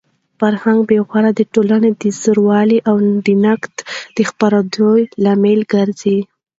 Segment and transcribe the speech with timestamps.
[0.39, 3.61] فرهنګي بې غوري د ټولنې د زوال او د نفاق
[4.15, 4.89] د خپرېدو
[5.23, 6.17] لامل ګرځي.